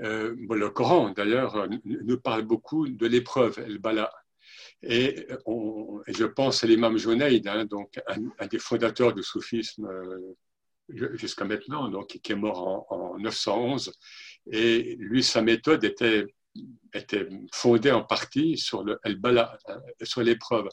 euh, 0.00 0.34
le 0.36 0.70
Coran 0.70 1.10
d'ailleurs 1.10 1.68
nous 1.84 2.20
parle 2.20 2.42
beaucoup 2.42 2.88
de 2.88 3.06
l'épreuve, 3.06 3.58
el 3.58 3.78
bala. 3.78 4.10
Et, 4.82 5.26
je 6.08 6.24
pense 6.24 6.64
à 6.64 6.66
l'imam 6.66 6.96
Junaid, 6.98 7.46
hein, 7.46 7.64
donc 7.66 8.00
un, 8.38 8.46
des 8.46 8.58
fondateurs 8.58 9.14
du 9.14 9.22
soufisme 9.22 9.88
jusqu'à 10.88 11.44
maintenant, 11.44 11.88
donc, 11.88 12.08
qui 12.08 12.32
est 12.32 12.36
mort 12.36 12.86
en, 12.90 13.14
en 13.14 13.18
911. 13.18 13.92
Et 14.50 14.96
lui, 14.98 15.22
sa 15.22 15.40
méthode 15.40 15.84
était 15.84 16.26
fondée 17.52 17.90
en 17.90 18.02
partie 18.02 18.58
sur 18.58 18.82
le 18.84 18.98
hein, 19.04 19.48
sur 20.02 20.22
l'épreuve. 20.22 20.68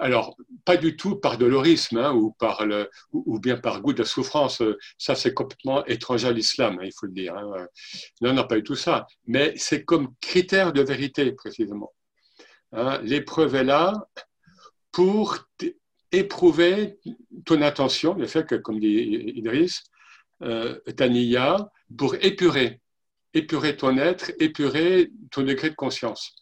Alors, 0.00 0.36
pas 0.64 0.76
du 0.76 0.96
tout 0.96 1.16
par 1.16 1.38
dolorisme 1.38 1.98
hein, 1.98 2.12
ou, 2.12 2.32
par 2.32 2.64
ou, 3.12 3.38
bien 3.38 3.56
par 3.56 3.80
goût 3.80 3.92
de 3.92 4.00
la 4.00 4.04
souffrance. 4.04 4.62
Ça, 4.98 5.14
c'est 5.14 5.34
complètement 5.34 5.84
étranger 5.86 6.28
à 6.28 6.32
l'islam, 6.32 6.78
hein, 6.80 6.84
il 6.84 6.92
faut 6.92 7.06
le 7.06 7.12
dire. 7.12 7.34
Non, 8.20 8.32
non, 8.32 8.46
pas 8.46 8.56
du 8.56 8.62
tout 8.62 8.76
ça. 8.76 9.06
Mais 9.26 9.54
c'est 9.56 9.84
comme 9.84 10.14
critère 10.20 10.72
de 10.72 10.82
vérité, 10.82 11.32
précisément. 11.32 11.92
L'épreuve 13.02 13.54
est 13.56 13.64
là 13.64 13.92
pour 14.92 15.38
éprouver 16.12 16.98
ton 17.44 17.62
attention, 17.62 18.14
le 18.14 18.26
fait 18.26 18.46
que, 18.46 18.56
comme 18.56 18.80
dit 18.80 19.32
Idriss, 19.36 19.84
euh, 20.42 20.78
Taniya, 20.96 21.70
pour 21.96 22.14
épurer 22.16 22.80
épurer 23.34 23.76
ton 23.76 23.96
être, 23.98 24.32
épurer 24.38 25.10
ton 25.30 25.42
degré 25.42 25.70
de 25.70 25.74
conscience. 25.74 26.39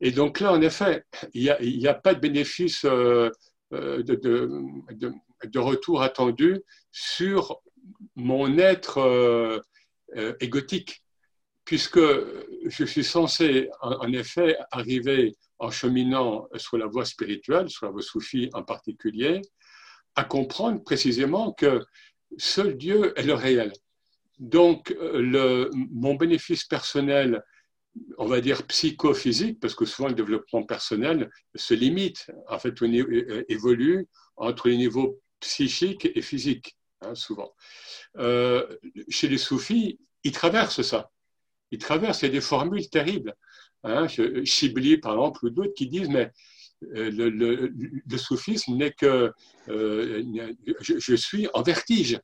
Et 0.00 0.10
donc 0.10 0.40
là, 0.40 0.52
en 0.52 0.60
effet, 0.60 1.04
il 1.32 1.56
n'y 1.60 1.86
a, 1.86 1.94
pas 1.94 2.14
de 2.14 2.20
bénéfice 2.20 2.84
euh, 2.84 3.30
euh, 3.72 4.02
de, 4.02 5.58
retour 5.58 6.02
attendu 6.02 6.60
sur 6.90 7.60
mon 8.14 8.58
être 8.58 8.98
euh, 8.98 9.60
égotique, 10.40 11.02
puisque 11.64 12.00
je 12.66 12.84
suis 12.84 13.04
censé, 13.04 13.70
en, 13.80 14.12
effet, 14.12 14.56
arriver 14.70 15.34
en 15.58 15.70
cheminant 15.70 16.48
sur 16.56 16.76
la 16.78 16.86
voie 16.86 17.04
spirituelle, 17.04 17.70
sur 17.70 17.86
la 17.86 17.92
voie 17.92 18.02
soufie 18.02 18.50
en 18.52 18.62
particulier, 18.62 19.40
à 20.14 20.24
comprendre 20.24 20.82
précisément 20.82 21.52
que 21.52 21.84
seul 22.38 22.76
Dieu 22.76 23.12
est 23.18 23.24
le 23.24 23.34
réel. 23.34 23.72
Donc, 24.38 24.90
euh, 25.00 25.70
mon 25.72 26.14
bénéfice 26.14 26.64
personnel, 26.64 27.42
on 28.18 28.26
va 28.26 28.40
dire 28.40 28.66
psychophysique, 28.66 29.60
parce 29.60 29.74
que 29.74 29.84
souvent 29.84 30.08
le 30.08 30.14
développement 30.14 30.62
personnel 30.62 31.30
se 31.54 31.74
limite, 31.74 32.30
en 32.48 32.58
fait, 32.58 32.80
euh, 32.82 33.44
évolue 33.48 34.06
entre 34.36 34.68
les 34.68 34.76
niveaux 34.76 35.20
psychiques 35.40 36.08
et 36.14 36.22
physiques, 36.22 36.76
hein, 37.00 37.14
souvent. 37.14 37.54
Euh, 38.18 38.66
chez 39.08 39.28
les 39.28 39.38
soufis, 39.38 39.98
ils 40.24 40.32
traversent 40.32 40.82
ça. 40.82 41.10
Ils 41.70 41.78
traversent, 41.78 42.22
il 42.22 42.26
y 42.26 42.28
a 42.28 42.32
des 42.32 42.40
formules 42.40 42.88
terribles. 42.88 43.34
Hein, 43.82 44.06
Chibli, 44.44 44.98
par 44.98 45.12
exemple, 45.12 45.44
ou 45.44 45.50
d'autres 45.50 45.74
qui 45.74 45.86
disent, 45.86 46.08
mais 46.08 46.30
le, 46.80 47.28
le, 47.30 48.18
soufisme 48.18 48.76
n'est 48.76 48.92
que 48.92 49.32
je, 49.68 51.14
suis 51.16 51.48
en 51.54 51.62
vertige. 51.62 52.20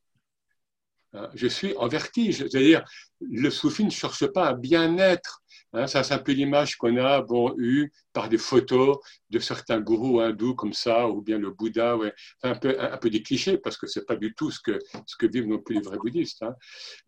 Hein, 1.14 1.28
je 1.34 1.46
suis 1.46 1.76
en 1.76 1.88
vertige. 1.88 2.38
C'est-à-dire, 2.38 2.84
le 3.20 3.50
soufi 3.50 3.84
ne 3.84 3.90
cherche 3.90 4.26
pas 4.26 4.48
à 4.48 4.54
bien-être. 4.54 5.42
Hein, 5.74 5.86
ça, 5.86 6.02
c'est 6.02 6.14
un 6.14 6.18
peu 6.18 6.32
l'image 6.32 6.76
qu'on 6.76 6.96
a 6.98 7.24
eue 7.58 7.92
par 8.12 8.28
des 8.28 8.38
photos 8.38 8.98
de 9.30 9.38
certains 9.38 9.80
gourous 9.80 10.20
hindous 10.20 10.54
comme 10.54 10.72
ça, 10.72 11.08
ou 11.08 11.22
bien 11.22 11.38
le 11.38 11.50
Bouddha. 11.50 11.96
Un, 12.42 12.54
peu, 12.54 12.78
un, 12.78 12.98
des 12.98 13.22
clichés, 13.22 13.58
parce 13.58 13.76
que 13.76 13.86
ce 13.86 13.98
n'est 14.00 14.04
pas 14.04 14.16
du 14.16 14.34
tout 14.34 14.50
ce 14.50 14.60
que, 14.60 15.26
vivent 15.26 15.48
non 15.48 15.58
plus 15.58 15.76
les 15.76 15.82
vrais 15.82 15.98
bouddhistes. 15.98 16.42
Hein. 16.42 16.54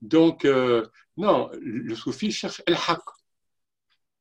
Donc, 0.00 0.44
euh, 0.44 0.86
non, 1.16 1.50
le 1.61 1.94
soufi 1.94 2.30
cherche 2.30 2.62
el-haq, 2.66 3.02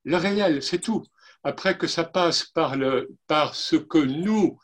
le 0.06 0.18
réel, 0.18 0.62
c'est 0.62 0.80
tout. 0.80 1.03
Après 1.44 1.78
que 1.78 1.88
ça 1.88 2.03
passe 2.03 2.45
par 2.45 3.56
ce 3.56 3.75
que 3.75 3.97
nous, 3.97 4.59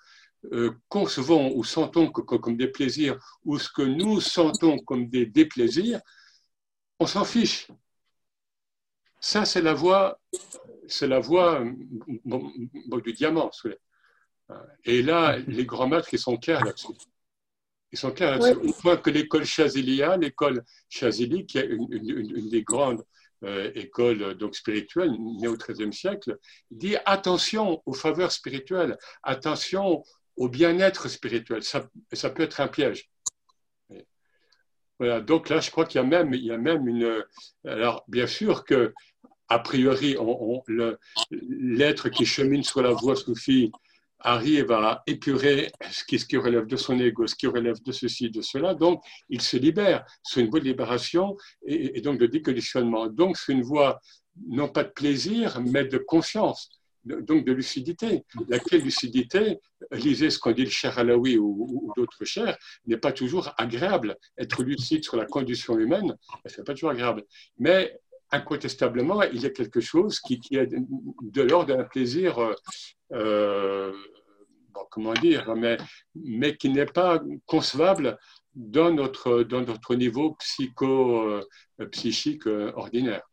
euh, 0.51 0.71
concevons 0.87 1.51
ou 1.55 1.63
sentons 1.63 2.09
comme 2.11 2.55
des 2.55 2.67
plaisirs 2.67 3.19
ou 3.43 3.59
ce 3.59 3.69
que 3.69 3.81
nous 3.81 4.21
sentons 4.21 4.79
comme 4.79 5.09
des 5.09 5.25
déplaisirs, 5.25 6.01
on 6.99 7.05
s'en 7.05 7.25
fiche. 7.25 7.67
Ça, 9.19 9.45
c'est 9.45 9.61
la 9.61 9.73
voie, 9.73 10.19
c'est 10.87 11.07
la 11.07 11.19
voie 11.19 11.63
du 11.65 13.13
diamant. 13.13 13.51
Et 14.85 15.01
là, 15.01 15.37
les 15.39 15.65
grands 15.65 15.87
maîtres, 15.87 16.13
ils 16.13 16.19
sont 16.19 16.37
clairs 16.37 16.63
là-dessus. 16.63 16.93
Ils 17.91 17.97
sont 17.97 18.11
clairs 18.11 18.39
là-dessus. 18.39 18.59
Une 18.63 18.73
fois 18.73 18.97
que 18.97 19.09
l'école 19.09 19.45
Chazilia, 19.45 20.15
l'école 20.15 20.63
Chazili, 20.87 21.45
qui 21.45 21.57
est 21.57 21.65
une, 21.67 22.49
des 22.49 22.63
grandes 22.63 23.03
euh, 23.43 23.71
écoles 23.75 24.35
donc 24.35 24.55
spirituelles, 24.55 25.11
née 25.39 25.47
au 25.47 25.57
XIIIe 25.57 25.93
siècle, 25.93 26.37
dit 26.71 26.95
attention 27.05 27.81
aux 27.85 27.93
faveurs 27.93 28.31
spirituelles, 28.31 28.97
attention 29.23 30.03
au 30.39 30.47
bien-être 30.47 31.09
spirituel. 31.09 31.61
Ça, 31.63 32.29
peut 32.29 32.43
être 32.43 32.61
un 32.61 32.69
piège. 32.69 33.09
Voilà, 34.97 35.21
donc 35.21 35.49
là, 35.49 35.59
je 35.59 35.69
crois 35.69 35.85
qu'il 35.85 36.01
y 36.01 36.03
a 36.03 36.07
même, 36.07 36.33
il 36.33 36.45
y 36.45 36.51
a 36.51 36.57
même 36.57 36.87
une. 36.87 37.23
Alors, 37.65 38.03
bien 38.07 38.25
sûr 38.25 38.65
que, 38.65 38.93
a 39.49 39.59
priori, 39.59 40.15
l'être 41.29 42.09
qui 42.09 42.25
chemine 42.25 42.63
sur 42.63 42.81
la 42.81 42.91
voie 42.91 43.15
soufie 43.15 43.71
arrive 44.21 44.71
à 44.71 45.03
épurer 45.07 45.71
ce 45.91 46.03
qui, 46.03 46.37
relève 46.37 46.65
de 46.65 46.75
son 46.75 46.99
ego, 46.99 47.27
ce 47.27 47.35
qui 47.35 47.47
relève 47.47 47.81
de 47.81 47.91
ceci, 47.91 48.29
de 48.29 48.41
cela. 48.41 48.73
Donc, 48.73 49.01
il 49.29 49.41
se 49.41 49.57
libère. 49.57 50.05
C'est 50.23 50.41
une 50.41 50.49
voie 50.49 50.59
de 50.59 50.65
libération 50.65 51.37
et, 51.65 51.97
et 51.97 52.01
donc 52.01 52.17
de 52.17 52.27
déconditionnement. 52.27 53.07
Donc, 53.07 53.37
c'est 53.37 53.53
une 53.53 53.63
voie 53.63 53.99
non 54.47 54.69
pas 54.69 54.83
de 54.83 54.89
plaisir, 54.89 55.61
mais 55.61 55.85
de 55.85 55.97
conscience 55.97 56.69
donc 57.05 57.45
de 57.45 57.51
lucidité. 57.53 58.23
Laquelle 58.47 58.81
lucidité, 58.81 59.59
lisez 59.91 60.29
ce 60.29 60.39
qu'on 60.39 60.51
dit 60.51 60.65
le 60.65 60.69
cher 60.69 60.97
Alaoui 60.99 61.37
ou, 61.37 61.91
d'autres 61.95 62.25
chers, 62.25 62.57
n'est 62.85 62.97
pas 62.97 63.11
toujours 63.11 63.53
agréable. 63.57 64.17
Être 64.37 64.63
lucide 64.63 65.03
sur 65.03 65.17
la 65.17 65.25
condition 65.25 65.77
humaine, 65.77 66.15
ce 66.45 66.59
n'est 66.59 66.65
pas 66.65 66.73
toujours 66.73 66.91
agréable. 66.91 67.23
Mais 67.57 67.99
incontestablement, 68.31 69.21
il 69.23 69.41
y 69.41 69.45
a 69.45 69.49
quelque 69.49 69.81
chose 69.81 70.19
qui, 70.19 70.39
est 70.51 70.67
de 70.67 71.41
l'ordre 71.41 71.75
d'un 71.75 71.83
plaisir, 71.83 72.39
euh, 72.39 72.53
euh, 73.13 73.93
comment 74.91 75.13
dire, 75.13 75.55
mais, 75.55 75.77
mais 76.15 76.55
qui 76.55 76.69
n'est 76.69 76.85
pas 76.85 77.21
concevable 77.45 78.17
dans 78.55 78.91
notre, 78.91 79.43
dans 79.43 79.61
notre 79.61 79.93
niveau 79.95 80.35
psycho-psychique 80.35 82.47
euh, 82.47 82.71
ordinaire. 82.75 83.28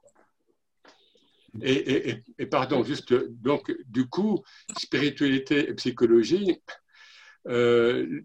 Et, 1.62 2.46
pardon, 2.50 2.82
juste, 2.82 3.14
donc, 3.14 3.72
du 3.86 4.08
coup, 4.08 4.42
spiritualité 4.78 5.68
et 5.68 5.74
psychologie, 5.74 6.60
euh, 7.48 8.22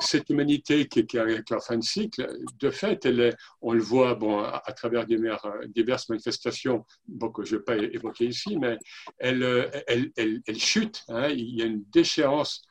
cette 0.00 0.30
humanité 0.30 0.88
qui, 0.88 1.06
qui 1.06 1.18
avec 1.18 1.50
la 1.50 1.60
fin 1.60 1.76
de 1.76 1.84
cycle, 1.84 2.26
de 2.58 2.70
fait, 2.70 3.04
elle 3.04 3.20
est, 3.20 3.36
on 3.60 3.74
le 3.74 3.82
voit 3.82 4.14
bon, 4.14 4.38
à, 4.38 4.72
travers 4.74 5.04
diverses 5.06 6.08
manifestations 6.08 6.84
bon, 7.06 7.30
que 7.30 7.44
je 7.44 7.54
ne 7.54 7.58
vais 7.58 7.64
pas 7.64 7.76
évoquer 7.76 8.26
ici, 8.26 8.56
mais 8.56 8.78
elle, 9.18 9.42
elle, 9.86 10.10
elle, 10.16 10.58
chute. 10.58 11.04
Hein, 11.08 11.28
il 11.28 11.56
y 11.56 11.62
a 11.62 11.66
une 11.66 11.84
déchéance 11.92 12.62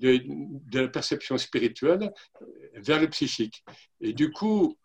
de, 0.00 0.20
de, 0.26 0.80
la 0.80 0.88
perception 0.88 1.38
spirituelle 1.38 2.12
vers 2.74 3.00
le 3.00 3.08
psychique. 3.08 3.64
Et 4.02 4.12
du 4.12 4.30
coup, 4.30 4.76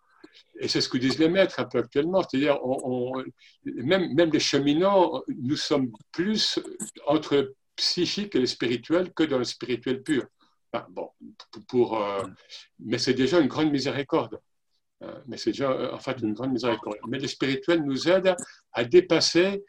et 0.60 0.68
c'est 0.68 0.82
ce 0.82 0.90
que 0.90 0.98
disent 0.98 1.20
les 1.20 1.30
maîtres 1.30 1.60
un 1.60 1.66
peu 1.66 1.80
actuellement, 1.80 2.22
c'est-à-dire 2.22 2.60
on, 2.64 3.24
même, 3.64 4.14
même 4.14 4.32
les 4.32 4.40
cheminants, 4.40 5.24
nous 5.28 5.56
sommes 5.56 5.92
plus 6.12 6.60
entre 7.06 7.54
psychique 7.76 8.36
et 8.36 8.40
le 8.40 8.46
spirituel 8.46 9.14
que 9.14 9.24
dans 9.24 9.38
le 9.38 9.44
spirituel 9.44 10.04
pur. 10.04 10.26
bon, 10.90 11.10
pour, 11.68 12.02
euh, 12.02 12.24
mais 12.80 12.98
c'est 12.98 13.14
déjà 13.14 13.40
une 13.40 13.48
grande 13.48 13.72
miséricorde. 13.72 14.40
Euh, 15.04 15.22
mais 15.28 15.38
c'est 15.38 15.52
déjà 15.52 15.72
euh, 15.72 15.94
en 15.94 16.00
fait 16.00 16.20
une 16.22 16.34
grande 16.34 16.54
miséricorde. 16.54 16.98
Mais 17.08 17.20
le 17.20 17.28
spirituel 17.28 17.84
nous 17.84 18.10
aide 18.10 18.36
à 18.74 18.84
dépasser 18.84 19.64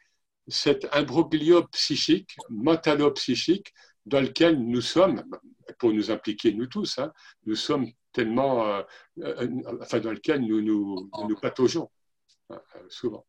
cet 0.46 0.88
imbroglio 0.92 1.66
psychique, 1.68 2.34
mentalo-psychique, 2.48 3.72
dans 4.06 4.22
lequel 4.22 4.58
nous 4.58 4.80
sommes, 4.80 5.22
pour 5.78 5.92
nous 5.92 6.10
impliquer 6.10 6.54
nous 6.54 6.66
tous, 6.66 6.98
hein, 6.98 7.12
nous 7.44 7.56
sommes 7.56 7.86
tellement, 8.12 8.66
euh, 8.66 8.82
euh, 9.20 9.48
enfin, 9.80 10.00
dans 10.00 10.12
lequel 10.12 10.42
nous 10.42 10.60
nous, 10.62 11.10
nous, 11.28 11.36
pataugeons, 11.36 11.90
euh, 12.50 12.58
souvent. 12.88 13.26